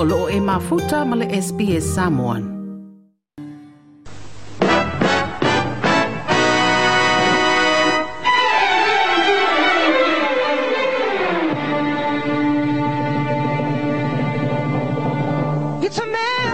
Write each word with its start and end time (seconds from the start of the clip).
o 0.00 0.04
e 0.30 0.40
mafuta 0.40 1.04
SBS 1.28 1.82
Samoan. 1.82 2.56
It's 15.82 15.98
a 15.98 16.06
man's 16.06 16.47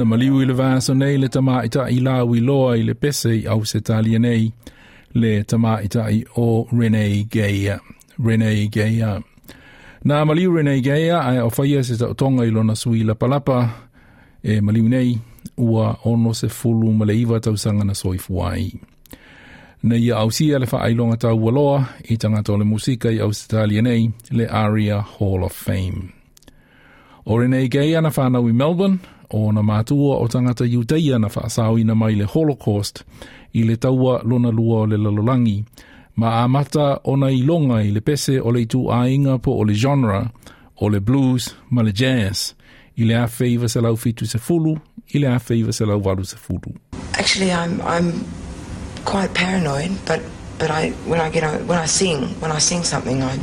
Na 0.00 0.06
maliu 0.06 0.40
i 0.40 0.46
le 0.46 0.54
vaso 0.56 0.94
nei 0.94 1.18
le 1.18 1.28
tama 1.28 1.60
i 1.64 2.00
la 2.00 2.24
i 2.24 2.40
loa 2.40 2.76
i 2.76 2.82
le 2.82 2.94
pese 2.94 3.34
i 3.36 3.46
au 3.46 3.64
se 3.64 3.80
talia 3.80 4.18
nei 4.18 4.50
le 5.12 5.44
tama 5.44 5.82
ita 5.82 6.10
i 6.10 6.24
o 6.36 6.66
Renee 6.72 7.26
Geia. 7.28 7.78
Renee 8.24 8.68
Geia. 8.68 9.20
Na 10.04 10.24
maliu 10.24 10.56
Renee 10.56 10.80
Geia 10.80 11.20
ai 11.20 11.38
o 11.40 11.50
whaia 11.50 11.84
se 11.84 11.98
ta 11.98 12.14
tonga 12.14 12.46
i 12.46 12.50
lona 12.50 12.74
sui 12.74 13.04
la 13.04 13.14
palapa 13.14 13.68
e 14.42 14.60
maliu 14.60 14.88
nei 14.88 15.18
ua 15.56 15.98
ono 16.04 16.32
se 16.32 16.48
fulu 16.48 16.92
ma 16.92 17.04
le 17.04 17.20
iwa 17.20 17.40
tausanga 17.40 17.84
na 17.84 17.94
soifuai. 17.94 18.72
Na 19.82 19.96
ia 19.96 20.16
au 20.16 20.30
sia 20.30 20.58
le 20.58 20.66
wha 20.72 20.80
ailonga 20.80 21.16
tau 21.16 21.44
waloa 21.44 21.84
i 22.08 22.16
tangata 22.16 22.52
o 22.52 22.56
le 22.56 22.64
musika 22.64 23.12
i 23.12 23.20
Australia 23.20 23.82
nei 23.82 24.10
le 24.30 24.48
Aria 24.48 25.04
Hall 25.18 25.44
of 25.44 25.52
Fame. 25.52 26.08
O 27.26 27.36
Renee 27.36 27.68
Gay 27.68 27.96
ana 27.96 28.08
whanau 28.08 28.48
i 28.48 28.52
Melbourne, 28.52 28.98
o 29.30 29.52
na 29.52 29.62
mātua 29.62 30.18
o 30.18 30.28
tangata 30.28 30.66
Iuteia 30.66 31.18
na 31.18 31.28
whaasau 31.28 31.78
ina 31.78 31.94
mai 31.94 32.14
le 32.14 32.24
Holocaust 32.24 33.04
i 33.54 33.62
le 33.62 33.76
taua 33.76 34.20
lona 34.24 34.50
lua 34.50 34.80
o 34.80 34.86
le 34.86 34.96
lalolangi, 34.96 35.64
ma 36.16 36.42
a 36.42 36.48
mata 36.48 37.00
o 37.04 37.16
na 37.16 37.30
ilonga 37.30 37.82
i 37.82 37.90
le 37.90 38.00
pese 38.00 38.38
o 38.40 38.50
le 38.50 38.66
tu 38.66 38.90
ainga 38.90 39.38
po 39.38 39.58
o 39.58 39.64
le 39.64 39.74
genre, 39.74 40.30
o 40.80 40.88
le 40.88 41.00
blues 41.00 41.54
ma 41.70 41.82
le 41.82 41.92
jazz, 41.92 42.54
i 42.96 43.04
le 43.04 43.14
a 43.14 43.26
feiva 43.26 43.68
se 43.68 43.80
fitu 43.96 44.26
se 44.26 44.38
fulu, 44.38 44.76
i 45.14 45.18
le 45.18 45.28
a 45.28 45.38
feiva 45.38 45.72
se 45.72 45.84
walu 45.84 46.24
se 46.24 46.36
fulu. 46.36 46.74
Actually, 47.18 47.52
I'm 47.52 47.80
I'm 47.82 48.24
quite 49.04 49.34
paranoid, 49.34 49.90
but 50.06 50.20
but 50.58 50.70
I 50.70 50.90
when 51.06 51.20
I 51.20 51.30
get 51.30 51.44
when 51.66 51.78
I 51.78 51.86
sing 51.86 52.22
when 52.40 52.52
I 52.52 52.58
sing 52.58 52.84
something, 52.84 53.22
I 53.22 53.38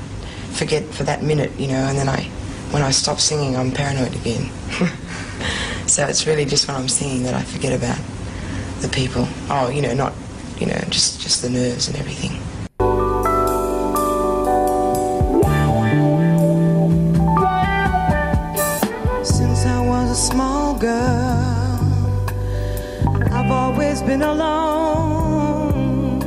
forget 0.53 0.83
for 0.93 1.03
that 1.03 1.23
minute, 1.23 1.51
you 1.57 1.67
know, 1.67 1.87
and 1.89 1.97
then 1.97 2.09
I 2.09 2.29
when 2.71 2.83
I 2.83 2.91
stop 2.91 3.19
singing, 3.19 3.55
I'm 3.55 3.71
paranoid 3.71 4.15
again. 4.15 4.49
so 5.87 6.05
it's 6.05 6.27
really 6.27 6.45
just 6.45 6.67
when 6.67 6.77
I'm 6.77 6.89
singing 6.89 7.23
that 7.23 7.33
I 7.33 7.41
forget 7.41 7.73
about 7.73 7.97
the 8.81 8.89
people. 8.89 9.27
Oh, 9.49 9.69
you 9.69 9.81
know, 9.81 9.93
not 9.93 10.13
you 10.59 10.67
know, 10.67 10.77
just 10.89 11.21
just 11.21 11.41
the 11.41 11.49
nerves 11.49 11.87
and 11.87 11.97
everything. 11.97 12.31
Since 19.23 19.65
I 19.65 19.87
was 19.87 20.11
a 20.11 20.15
small 20.15 20.77
girl, 20.77 22.19
I've 23.31 23.51
always 23.51 24.01
been 24.01 24.21
alone, 24.21 26.21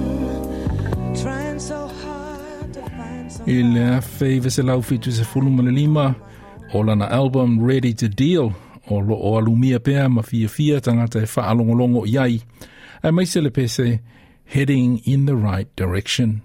trying 1.20 1.58
so 1.58 1.86
hard 1.86 2.72
to 2.74 2.82
find 2.82 3.32
some. 3.32 3.48
I 3.48 3.62
le 3.62 3.98
a 3.98 4.00
feiva 4.00 4.50
se 4.50 4.62
lau 4.62 4.80
fitu 4.80 5.12
se 5.12 5.24
fulu 5.24 5.50
ma 5.50 5.62
le 5.62 5.70
lima, 5.70 6.16
o 6.72 6.82
album 6.82 7.60
Ready 7.60 7.92
to 7.94 8.08
Deal, 8.08 8.54
o 8.90 9.00
lo 9.00 9.14
o 9.14 9.38
alumia 9.38 9.80
pea 9.80 10.08
ma 10.08 10.22
fia 10.22 10.48
fia 10.48 10.80
tangata 10.80 11.22
e 11.22 11.28
wha 11.36 11.46
alongolongo 11.46 12.06
iai, 12.06 12.42
ai 13.02 13.12
mai 13.12 13.26
se 13.26 13.40
le 13.40 13.50
pese 13.50 14.00
Heading 14.50 14.98
in 15.04 15.26
the 15.26 15.36
Right 15.36 15.68
Direction. 15.76 16.42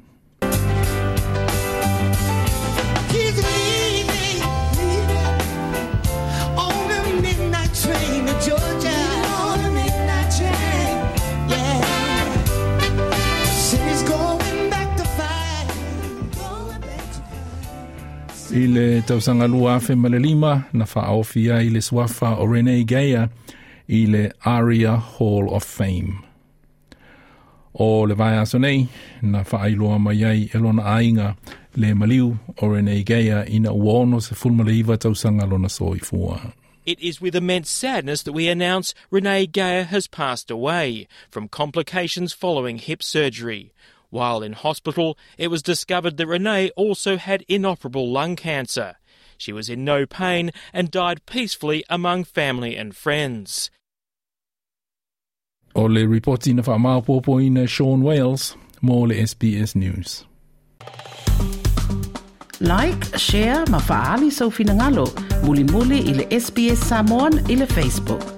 I 18.56 18.68
le 18.68 19.02
tausanga 19.02 19.48
lua 19.48 19.76
afe 19.76 19.96
ma 19.96 20.08
le 20.08 20.18
lima, 20.18 20.66
na 20.72 20.86
le 21.70 21.82
swafa 21.82 22.38
o 22.40 22.46
Geia 22.86 23.30
i 23.90 24.06
le 24.06 24.32
Aria 24.46 24.96
Hall 24.96 25.54
of 25.54 25.66
Fame. 25.66 26.24
O 27.78 28.04
le 28.04 28.16
nei, 28.58 28.88
na 29.22 29.44
wha 29.44 29.60
ailoa 29.60 30.00
mai 30.00 30.24
ai 30.24 30.50
e 30.54 30.58
lona 30.58 30.84
le 31.76 31.94
maliu 31.94 32.40
o 32.62 32.68
Geia 33.04 33.46
ina 33.50 33.74
le 34.64 34.72
lona 35.46 35.68
soi 35.68 36.00
fua. 36.00 36.54
It 36.86 37.00
is 37.02 37.20
with 37.20 37.36
immense 37.36 37.70
sadness 37.70 38.24
that 38.24 38.32
we 38.32 38.48
announce 38.48 38.94
Renee 39.12 39.48
Geyer 39.48 39.84
has 39.84 40.08
passed 40.08 40.50
away 40.50 41.08
from 41.30 41.50
complications 41.50 42.32
following 42.32 42.78
hip 42.78 43.04
surgery. 43.04 43.74
While 44.16 44.44
in 44.44 44.54
hospital, 44.54 45.18
it 45.38 45.50
was 45.50 45.62
discovered 45.62 46.16
that 46.16 46.26
Renee 46.26 46.72
also 46.78 47.18
had 47.18 47.44
inoperable 47.50 48.10
lung 48.10 48.38
cancer. 48.38 48.96
She 49.38 49.52
was 49.52 49.70
in 49.70 49.84
no 49.84 50.06
pain 50.06 50.52
and 50.72 50.90
died 50.90 51.26
peacefully 51.26 51.84
among 51.90 52.24
family 52.24 52.78
and 52.78 52.96
friends. 52.96 53.70
O 55.76 55.84
le 55.84 56.08
reporti 56.08 56.54
na 56.54 56.64
wha 56.66 56.78
maopopo 56.78 57.44
ina 57.44 57.64
uh, 57.64 57.68
Sean 57.68 58.04
Wales, 58.04 58.56
mo 58.82 59.00
le 59.02 59.16
SBS 59.16 59.76
News. 59.76 60.24
Like, 62.62 63.04
share, 63.18 63.66
ma 63.68 63.80
faali 63.80 64.32
sau 64.32 64.50
finangalo, 64.50 65.12
muli 65.44 65.66
muli 65.66 66.00
i 66.00 66.14
le 66.14 66.26
SBS 66.40 66.78
Samoan 66.88 67.52
i 67.52 67.56
le 67.56 67.68
Facebook. 67.68 68.35